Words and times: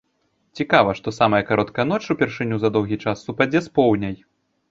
Цікава, 0.59 0.93
што 0.99 1.11
самая 1.17 1.41
кароткая 1.49 1.85
ноч 1.91 2.01
упершыню 2.15 2.59
за 2.63 2.69
доўгі 2.77 2.97
час 3.09 3.17
супадзе 3.27 3.59
з 3.67 3.73
поўняй. 3.81 4.15